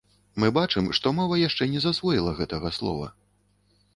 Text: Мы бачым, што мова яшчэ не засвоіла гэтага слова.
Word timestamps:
Мы 0.43 0.47
бачым, 0.57 0.87
што 0.99 1.09
мова 1.17 1.37
яшчэ 1.41 1.67
не 1.75 1.83
засвоіла 1.85 2.31
гэтага 2.41 2.71
слова. 2.79 3.13